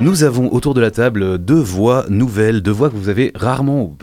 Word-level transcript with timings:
Nous 0.00 0.24
avons 0.24 0.52
autour 0.52 0.74
de 0.74 0.80
la 0.80 0.90
table 0.90 1.38
deux 1.38 1.54
voix 1.54 2.04
nouvelles, 2.08 2.62
deux 2.62 2.72
voix 2.72 2.90
que 2.90 2.96
vous 2.96 3.08
avez 3.08 3.30
rarement, 3.34 3.96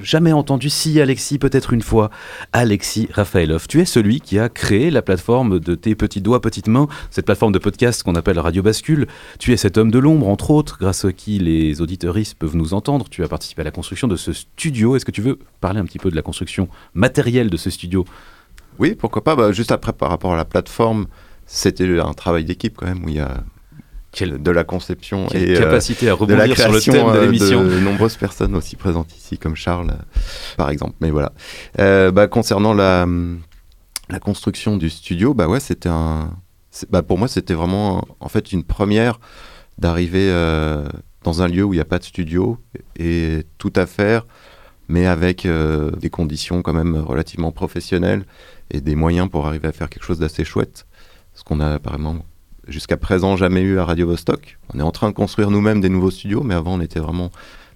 jamais 0.00 0.32
entendues. 0.32 0.70
Si 0.70 1.00
Alexis, 1.00 1.38
peut-être 1.38 1.72
une 1.72 1.82
fois, 1.82 2.10
Alexis 2.52 3.08
Rafaelov. 3.12 3.66
Tu 3.66 3.80
es 3.80 3.84
celui 3.84 4.20
qui 4.20 4.38
a 4.38 4.48
créé 4.48 4.90
la 4.90 5.02
plateforme 5.02 5.58
de 5.58 5.74
tes 5.74 5.96
petits 5.96 6.20
doigts, 6.20 6.40
petites 6.40 6.68
mains, 6.68 6.86
cette 7.10 7.26
plateforme 7.26 7.52
de 7.52 7.58
podcast 7.58 8.04
qu'on 8.04 8.14
appelle 8.14 8.38
Radio 8.38 8.62
Bascule. 8.62 9.08
Tu 9.40 9.52
es 9.52 9.56
cet 9.56 9.78
homme 9.78 9.90
de 9.90 9.98
l'ombre, 9.98 10.28
entre 10.28 10.52
autres, 10.52 10.78
grâce 10.78 11.04
à 11.04 11.12
qui 11.12 11.38
les 11.38 11.80
auditeuristes 11.80 12.38
peuvent 12.38 12.56
nous 12.56 12.72
entendre. 12.72 13.08
Tu 13.10 13.24
as 13.24 13.28
participé 13.28 13.62
à 13.62 13.64
la 13.64 13.72
construction 13.72 14.06
de 14.06 14.16
ce 14.16 14.32
studio. 14.32 14.94
Est-ce 14.94 15.04
que 15.04 15.10
tu 15.10 15.22
veux 15.22 15.40
parler 15.60 15.80
un 15.80 15.84
petit 15.84 15.98
peu 15.98 16.10
de 16.10 16.16
la 16.16 16.22
construction 16.22 16.68
matérielle 16.94 17.50
de 17.50 17.56
ce 17.56 17.68
studio? 17.68 18.04
Oui, 18.78 18.94
pourquoi 18.94 19.24
pas. 19.24 19.34
Bah, 19.34 19.50
juste 19.50 19.72
après, 19.72 19.92
par 19.92 20.08
rapport 20.08 20.32
à 20.32 20.36
la 20.36 20.44
plateforme, 20.44 21.06
c'était 21.46 21.98
un 21.98 22.14
travail 22.14 22.44
d'équipe 22.44 22.76
quand 22.76 22.86
même, 22.86 23.04
où 23.04 23.08
il 23.08 23.16
y 23.16 23.20
a 23.20 23.42
de 24.24 24.50
la 24.50 24.64
conception 24.64 25.28
et 25.28 25.56
euh, 25.56 25.58
capacité 25.58 26.08
à 26.08 26.14
rebondir 26.14 26.56
sur 26.56 26.72
le 26.72 26.80
thème 26.80 27.06
de 27.12 27.16
euh, 27.18 27.24
l'émission. 27.24 27.64
De 27.64 27.78
nombreuses 27.78 28.16
personnes 28.16 28.54
aussi 28.54 28.76
présentes 28.76 29.14
ici, 29.16 29.38
comme 29.38 29.56
Charles, 29.56 29.90
euh, 29.90 30.20
par 30.56 30.70
exemple. 30.70 30.94
Mais 31.00 31.10
voilà. 31.10 31.32
Bah, 31.76 32.26
concernant 32.28 32.74
la, 32.74 33.06
la 34.08 34.18
construction 34.18 34.76
du 34.76 34.90
studio, 34.90 35.34
bah 35.34 35.48
ouais, 35.48 35.60
c'était 35.60 35.88
un. 35.88 36.30
Bah 36.90 37.02
pour 37.02 37.18
moi, 37.18 37.28
c'était 37.28 37.54
vraiment 37.54 38.06
en 38.20 38.28
fait 38.28 38.52
une 38.52 38.62
première 38.62 39.18
d'arriver 39.78 40.30
dans 41.22 41.42
un 41.42 41.48
lieu 41.48 41.64
où 41.64 41.72
il 41.72 41.76
n'y 41.76 41.82
a 41.82 41.86
pas 41.86 41.98
de 41.98 42.04
studio 42.04 42.58
et 42.98 43.44
tout 43.58 43.72
à 43.76 43.86
faire, 43.86 44.26
mais 44.88 45.06
avec 45.06 45.46
des 45.46 46.10
conditions 46.10 46.60
quand 46.62 46.74
même 46.74 46.96
relativement 46.96 47.50
professionnelles 47.50 48.26
et 48.70 48.80
des 48.80 48.94
moyens 48.94 49.30
pour 49.30 49.46
arriver 49.46 49.68
à 49.68 49.72
faire 49.72 49.88
quelque 49.88 50.04
chose 50.04 50.18
d'assez 50.18 50.44
chouette. 50.44 50.86
Ce 51.32 51.44
qu'on 51.44 51.60
a 51.60 51.74
apparemment 51.74 52.16
jusqu'à 52.68 52.96
présent 52.96 53.36
jamais 53.36 53.62
eu 53.62 53.78
à 53.78 53.84
Radio 53.84 54.06
Vostok. 54.06 54.58
On 54.74 54.78
est 54.78 54.82
en 54.82 54.90
train 54.90 55.08
de 55.08 55.14
construire 55.14 55.50
nous-mêmes 55.50 55.80
des 55.80 55.88
nouveaux 55.88 56.10
studios, 56.10 56.42
mais 56.42 56.54
avant 56.54 56.74
on 56.74 56.80
était 56.80 57.00
vraiment 57.00 57.30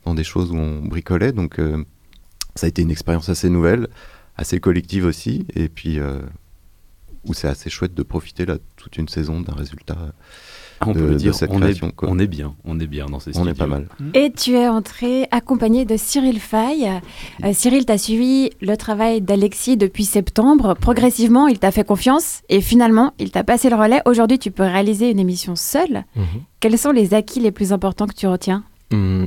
dans 0.05 0.15
des 0.15 0.25
choses 0.25 0.51
où 0.51 0.57
on 0.57 0.83
bricolait. 0.83 1.33
Donc 1.33 1.59
euh, 1.59 1.85
ça 2.55 2.67
a 2.67 2.69
été 2.69 2.83
une 2.83 2.91
expérience 2.91 3.29
assez 3.29 3.51
nouvelle, 3.51 3.89
assez 4.37 4.61
collective 4.61 5.05
aussi, 5.05 5.47
et 5.55 5.69
puis 5.69 5.99
euh, 5.99 6.21
où 7.25 7.35
c'est 7.35 7.49
assez 7.49 7.71
chouette 7.71 7.95
de 7.95 8.03
profiter 8.03 8.47
là 8.47 8.59
toute 8.77 8.97
une 8.97 9.09
saison 9.09 9.41
d'un 9.41 9.55
résultat 9.55 9.97
on 10.87 10.95
peut 10.95 11.15
dire, 11.15 11.35
on, 11.51 11.63
est, 11.63 11.81
on 12.03 12.19
est, 12.19 12.27
bien, 12.27 12.55
on 12.65 12.81
est 12.81 12.87
bien 12.87 13.07
dans 13.07 13.21
ces 13.21 13.33
studios. 13.33 13.47
On 13.47 13.53
est 13.53 13.57
pas 13.57 13.67
mal. 13.67 13.87
Et 14.15 14.33
tu 14.33 14.55
es 14.55 14.67
entré 14.67 15.29
accompagné 15.31 15.85
de 15.85 15.97
Cyril 15.97 16.41
Fay. 16.41 16.89
Euh, 17.45 17.53
Cyril, 17.53 17.85
tu 17.85 17.93
as 17.93 17.99
suivi 17.99 18.51
le 18.63 18.77
travail 18.77 19.21
d'Alexis 19.21 19.77
depuis 19.77 20.05
septembre. 20.05 20.75
Progressivement, 20.75 21.49
il 21.49 21.59
t'a 21.59 21.71
fait 21.71 21.85
confiance 21.85 22.43
et 22.49 22.63
finalement, 22.63 23.13
il 23.19 23.31
t'a 23.31 23.45
passé 23.45 23.69
le 23.69 23.77
relais. 23.77 24.01
Aujourd'hui, 24.07 24.39
tu 24.39 24.51
peux 24.51 24.63
réaliser 24.63 25.11
une 25.11 25.19
émission 25.19 25.55
seule. 25.55 26.05
Mhm. 26.17 26.25
Quels 26.61 26.79
sont 26.79 26.93
les 26.93 27.13
acquis 27.13 27.41
les 27.41 27.53
plus 27.53 27.73
importants 27.73 28.07
que 28.07 28.15
tu 28.15 28.27
retiens? 28.27 28.65
Mmh. 28.91 29.27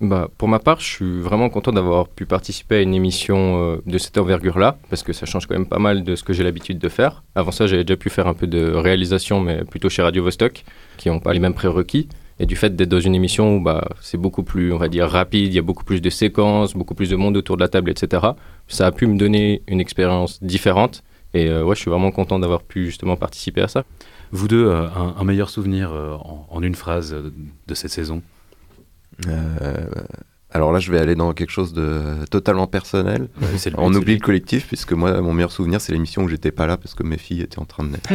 Bah, 0.00 0.28
pour 0.36 0.48
ma 0.48 0.58
part, 0.58 0.78
je 0.80 0.86
suis 0.86 1.20
vraiment 1.20 1.48
content 1.48 1.72
d'avoir 1.72 2.08
pu 2.08 2.26
participer 2.26 2.76
à 2.76 2.80
une 2.82 2.92
émission 2.92 3.62
euh, 3.62 3.76
de 3.86 3.96
cette 3.96 4.18
envergure-là, 4.18 4.76
parce 4.90 5.02
que 5.02 5.14
ça 5.14 5.24
change 5.24 5.46
quand 5.46 5.54
même 5.54 5.66
pas 5.66 5.78
mal 5.78 6.04
de 6.04 6.14
ce 6.16 6.22
que 6.22 6.34
j'ai 6.34 6.44
l'habitude 6.44 6.78
de 6.78 6.88
faire. 6.90 7.22
Avant 7.34 7.50
ça, 7.50 7.66
j'avais 7.66 7.82
déjà 7.82 7.96
pu 7.96 8.10
faire 8.10 8.26
un 8.26 8.34
peu 8.34 8.46
de 8.46 8.72
réalisation, 8.72 9.40
mais 9.40 9.64
plutôt 9.64 9.88
chez 9.88 10.02
Radio 10.02 10.22
Vostok, 10.22 10.64
qui 10.98 11.08
n'ont 11.08 11.20
pas 11.20 11.32
les 11.32 11.40
mêmes 11.40 11.54
prérequis. 11.54 12.08
Et 12.38 12.44
du 12.44 12.56
fait 12.56 12.76
d'être 12.76 12.90
dans 12.90 13.00
une 13.00 13.14
émission 13.14 13.56
où 13.56 13.62
bah, 13.62 13.88
c'est 14.02 14.18
beaucoup 14.18 14.42
plus, 14.42 14.70
on 14.70 14.76
va 14.76 14.88
dire, 14.88 15.08
rapide, 15.08 15.46
il 15.46 15.54
y 15.54 15.58
a 15.58 15.62
beaucoup 15.62 15.84
plus 15.84 16.02
de 16.02 16.10
séquences, 16.10 16.74
beaucoup 16.74 16.94
plus 16.94 17.08
de 17.08 17.16
monde 17.16 17.34
autour 17.38 17.56
de 17.56 17.62
la 17.62 17.68
table, 17.68 17.90
etc., 17.90 18.22
ça 18.68 18.86
a 18.86 18.92
pu 18.92 19.06
me 19.06 19.16
donner 19.16 19.62
une 19.66 19.80
expérience 19.80 20.42
différente. 20.42 21.02
Et 21.32 21.48
euh, 21.48 21.64
ouais, 21.64 21.74
je 21.74 21.80
suis 21.80 21.90
vraiment 21.90 22.10
content 22.10 22.38
d'avoir 22.38 22.62
pu 22.62 22.84
justement 22.84 23.16
participer 23.16 23.62
à 23.62 23.68
ça. 23.68 23.84
Vous 24.30 24.48
deux, 24.48 24.66
euh, 24.66 24.86
un, 24.94 25.24
meilleur 25.24 25.48
souvenir 25.48 25.92
en, 26.50 26.62
une 26.62 26.74
phrase 26.74 27.16
de 27.66 27.74
cette 27.74 27.92
saison? 27.92 28.20
euh, 28.20 28.35
alors 30.56 30.72
là, 30.72 30.78
je 30.78 30.90
vais 30.90 30.98
aller 30.98 31.14
dans 31.14 31.32
quelque 31.34 31.50
chose 31.50 31.74
de 31.74 32.24
totalement 32.30 32.66
personnel. 32.66 33.28
On 33.76 33.92
oublie 33.92 34.14
le 34.14 34.20
collectif, 34.20 34.66
puisque 34.68 34.92
moi, 34.92 35.20
mon 35.20 35.34
meilleur 35.34 35.52
souvenir, 35.52 35.82
c'est 35.82 35.92
l'émission 35.92 36.22
où 36.22 36.28
j'étais 36.28 36.50
pas 36.50 36.66
là 36.66 36.78
parce 36.78 36.94
que 36.94 37.02
mes 37.02 37.18
filles 37.18 37.42
étaient 37.42 37.58
en 37.58 37.66
train 37.66 37.84
de 37.84 37.90
naître. 37.90 38.08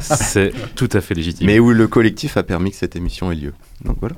c'est 0.00 0.52
tout 0.76 0.88
à 0.92 1.00
fait 1.00 1.14
légitime. 1.14 1.46
Mais 1.46 1.58
où 1.58 1.72
le 1.72 1.88
collectif 1.88 2.36
a 2.36 2.44
permis 2.44 2.70
que 2.70 2.76
cette 2.76 2.94
émission 2.94 3.32
ait 3.32 3.34
lieu. 3.34 3.54
Donc 3.84 3.96
voilà. 3.98 4.14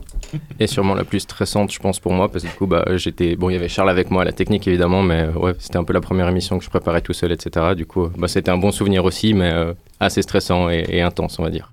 Et 0.59 0.67
sûrement 0.67 0.95
la 0.95 1.05
plus 1.05 1.21
stressante, 1.21 1.73
je 1.73 1.79
pense, 1.79 1.99
pour 1.99 2.13
moi, 2.13 2.31
parce 2.31 2.45
que 2.45 2.51
du 2.51 2.55
coup, 2.57 2.67
bah, 2.67 2.85
j'étais. 2.97 3.37
Bon, 3.37 3.49
il 3.49 3.55
y 3.55 3.57
avait 3.57 3.69
Charles 3.69 3.91
avec 3.91 4.11
moi 4.11 4.23
à 4.23 4.25
la 4.27 4.33
technique, 4.33 4.69
évidemment, 4.69 5.03
mais 5.03 5.29
ouais, 5.29 5.55
c'était 5.59 5.79
un 5.79 5.85
peu 5.85 5.95
la 5.95 6.03
première 6.03 6.29
émission 6.29 6.59
que 6.59 6.65
je 6.65 6.71
préparais 6.71 7.01
tout 7.01 7.15
seul, 7.15 7.33
etc. 7.33 7.75
Du 7.75 7.87
coup, 7.87 8.09
bah, 8.19 8.29
c'était 8.29 8.51
un 8.51 8.59
bon 8.59 8.71
souvenir 8.71 9.05
aussi, 9.05 9.33
mais 9.33 9.51
euh, 9.51 9.73
assez 9.99 10.21
stressant 10.21 10.69
et 10.69 11.01
intense, 11.01 11.39
on 11.39 11.43
va 11.43 11.51
dire. 11.51 11.73